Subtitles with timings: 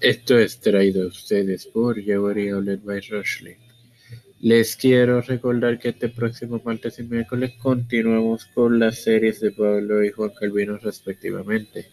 [0.00, 3.58] Esto es traído a ustedes por Jewelry Outlet by Rushley.
[4.40, 10.02] Les quiero recordar que este próximo martes y miércoles continuamos con las series de Pablo
[10.02, 11.90] y Juan Calvino respectivamente.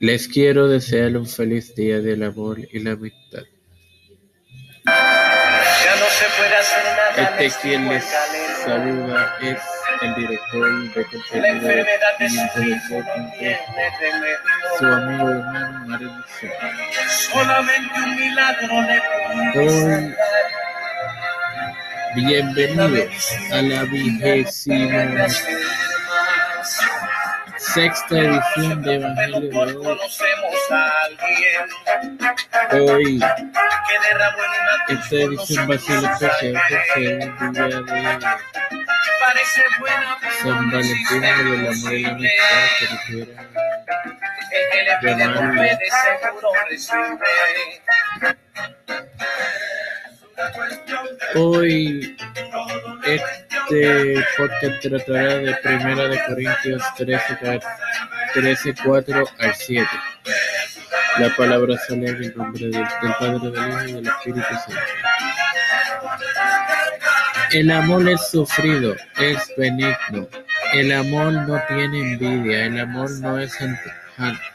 [0.00, 3.44] Les quiero desear un feliz día del amor y la amistad.
[4.84, 7.38] Ya no se puede hacer nada.
[7.38, 8.04] Este quien les
[8.66, 11.24] saluda es el director de contenido
[13.40, 13.60] de
[14.78, 16.10] su amigo hermano Mario.
[17.08, 19.02] Solamente un milagro le
[19.56, 20.14] Hoy,
[22.16, 25.28] bienvenidos a la vigésima
[27.58, 29.84] sexta edición de Evangelio de hoy.
[32.72, 33.20] Hoy,
[34.88, 38.83] esta edición va a ser especial por ser un día de
[40.42, 43.42] San Valentín del amor y la amistad, que quiera
[44.50, 45.40] El que le pide llamarlo.
[45.48, 47.18] golpe de seguro recibe.
[51.36, 52.16] Hoy
[53.06, 57.76] este podcast tratará de Primera de Corintios 13, ca-
[58.34, 59.88] 13, 4 al 7.
[61.18, 64.80] La palabra sale en el nombre del, del Padre, del Hijo y del Espíritu Santo.
[67.54, 70.26] El amor es sufrido, es benigno.
[70.72, 73.56] El amor no tiene envidia, el amor no es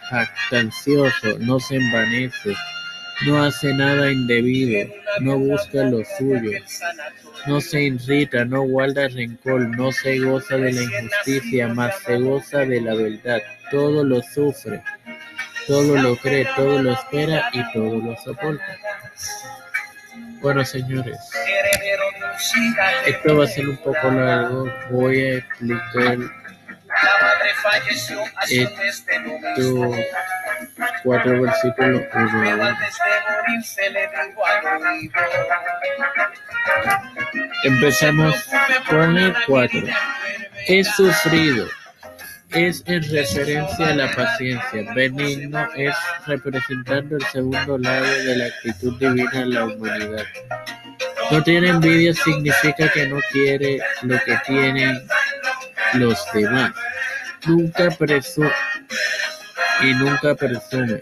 [0.10, 2.54] jactancioso, no se envanece,
[3.26, 6.52] no hace nada indebido, no busca lo suyo,
[7.48, 12.66] no se irrita, no guarda rencor, no se goza de la injusticia, mas se goza
[12.66, 13.42] de la verdad.
[13.72, 14.84] Todo lo sufre,
[15.68, 18.78] todo lo cree, todo lo espera y todo lo soporta.
[20.42, 21.18] Bueno, señores,
[23.06, 24.72] esto va a ser un poco largo.
[24.92, 26.18] Voy a explicar
[28.48, 29.96] estos
[31.04, 32.78] cuatro versículos uno.
[37.64, 38.36] Empezamos
[38.90, 39.82] con el 4.
[40.68, 41.68] Es sufrido.
[42.52, 44.94] Es en referencia a la paciencia.
[44.96, 45.96] Benigno es
[46.26, 50.26] representando el segundo lado de la actitud divina en la humanidad.
[51.32, 55.02] No tiene envidia significa que no quiere lo que tienen
[55.94, 56.72] los demás.
[57.46, 58.52] Nunca presume
[59.82, 61.02] y nunca presume.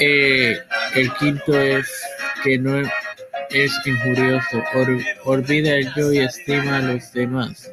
[0.00, 0.58] Eh,
[0.94, 1.90] el quinto es
[2.44, 2.80] que no
[3.50, 7.70] es injurioso, or- olvida el yo y estima a los demás.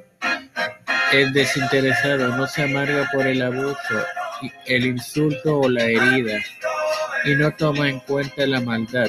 [1.11, 4.05] Es desinteresado, no se amarga por el abuso,
[4.65, 6.39] el insulto o la herida,
[7.25, 9.07] y no toma en cuenta la maldad.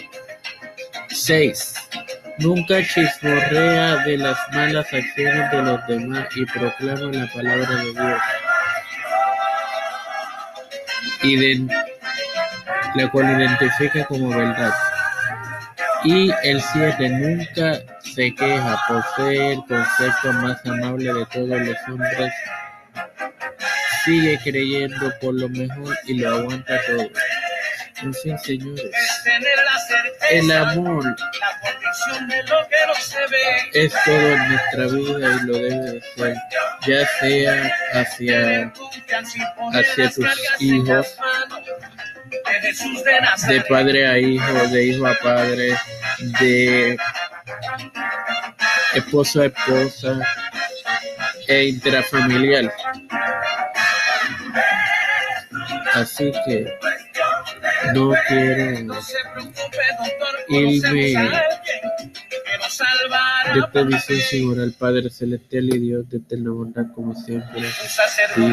[1.10, 1.74] 6.
[2.38, 8.20] Nunca chismorrea de las malas acciones de los demás y proclama la palabra de Dios.
[11.22, 11.70] Iden-
[12.94, 14.74] la cual identifica como verdad.
[16.04, 22.32] Y el 7 nunca se queja, posee el concepto más amable de todos los hombres,
[24.04, 27.08] sigue creyendo por lo mejor y lo aguanta todo.
[28.02, 28.90] En fin, señores,
[30.30, 31.16] el amor
[33.72, 36.36] es todo en nuestra vida y lo debe de ser,
[36.86, 38.72] ya sea hacia
[39.72, 40.26] hacia tus
[40.60, 41.16] hijos,
[43.48, 45.76] de padre a hijo, de hijo a padre,
[46.40, 46.98] de
[48.94, 50.20] esposo a esposa
[51.48, 52.72] e intrafamiliar.
[55.94, 56.78] Así que
[57.94, 58.78] no quiero
[60.48, 61.14] irme
[63.54, 67.62] de esta visión sin orar al Padre Celestial y Dios de eterna bondad como siempre.
[68.36, 68.48] Digo,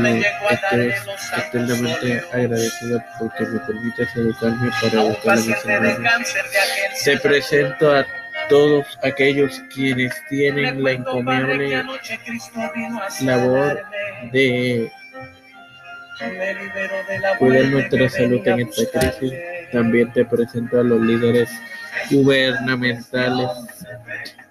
[0.49, 0.93] estoy
[1.37, 6.33] eternamente agradecido porque me permites educarme para educar a mis hermanos.
[7.03, 8.05] Te presento a
[8.49, 11.83] todos aquellos quienes tienen la encomiable
[13.21, 13.81] labor
[14.31, 14.91] de
[17.39, 19.33] cuidar nuestra salud en esta crisis.
[19.71, 21.49] También te presento a los líderes
[22.09, 23.49] gubernamentales,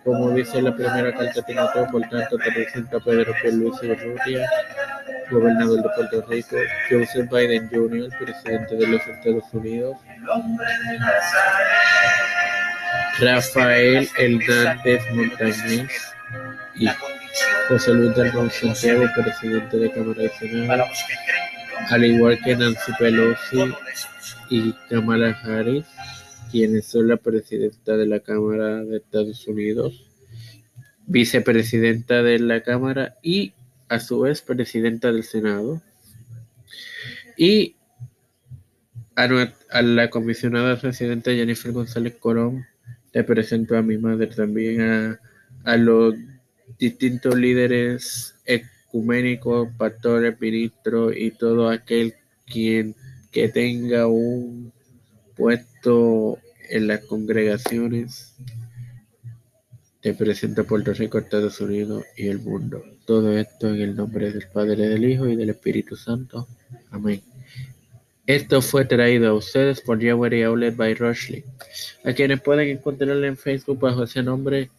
[0.05, 4.49] como dice la primera carta de Timoteo, por tanto te presento a Pedro Pierluisi Urrutia,
[5.31, 6.56] gobernador de Puerto Rico,
[6.91, 9.97] Joseph Biden Jr., presidente de los Estados Unidos,
[13.20, 16.14] Rafael Hernández Montañez
[16.75, 16.88] y
[17.69, 20.85] José Luis del Santiago, presidente de Cámara de Senado,
[21.88, 23.75] al igual que Nancy Pelosi
[24.50, 25.87] y Kamala Harris,
[26.50, 30.06] quienes son la presidenta de la Cámara de Estados Unidos,
[31.06, 33.55] vicepresidenta de la Cámara y
[33.88, 35.82] a su vez presidenta del Senado.
[37.37, 37.76] Y
[39.17, 42.67] a, la comisionada residente Jennifer González Corón
[43.12, 45.20] le presento a mi madre también a,
[45.64, 46.14] a los
[46.78, 48.35] distintos líderes
[48.92, 52.94] ecuménicos, pastores, ministros y todo aquel quien
[53.30, 54.70] que tenga un
[55.34, 58.36] puesto en las congregaciones.
[60.02, 62.84] Te presento a Puerto Rico, Estados Unidos y el mundo.
[63.06, 66.46] Todo esto en el nombre del Padre, del Hijo y del Espíritu Santo.
[66.90, 67.22] Amén.
[68.26, 71.44] Esto fue traído a ustedes por Jewelry Outlet by Rushley,
[72.04, 74.70] a quienes pueden encontrarle en Facebook bajo ese nombre.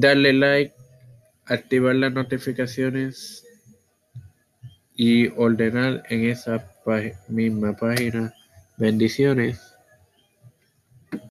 [0.00, 0.74] Darle like,
[1.46, 3.44] activar las notificaciones
[4.94, 6.70] y ordenar en esa
[7.26, 8.32] misma página.
[8.76, 9.60] Bendiciones.